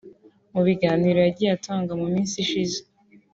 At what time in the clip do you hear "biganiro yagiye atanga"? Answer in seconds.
0.67-1.91